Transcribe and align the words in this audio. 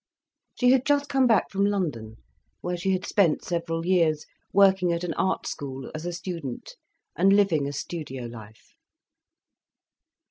She 0.59 0.71
had 0.71 0.83
just 0.83 1.09
come 1.09 1.27
back 1.27 1.51
from 1.51 1.63
London, 1.63 2.15
where 2.61 2.75
she 2.75 2.89
had 2.89 3.05
spent 3.05 3.45
several 3.45 3.85
years, 3.85 4.25
working 4.51 4.91
at 4.91 5.03
an 5.03 5.13
art 5.13 5.45
school, 5.45 5.91
as 5.93 6.07
a 6.07 6.11
student, 6.11 6.75
and 7.15 7.31
living 7.31 7.67
a 7.67 7.71
studio 7.71 8.25
life. 8.25 8.73